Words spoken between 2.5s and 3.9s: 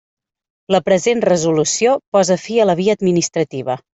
a la via administrativa.